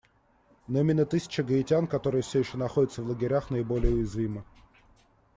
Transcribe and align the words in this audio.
Но 0.67 0.79
именно 0.79 1.05
тысячи 1.05 1.41
гаитян, 1.41 1.85
которые 1.85 2.23
все 2.23 2.39
еще 2.39 2.57
находятся 2.57 3.03
в 3.03 3.07
лагерях, 3.07 3.51
наиболее 3.51 3.93
уязвимы. 3.93 4.43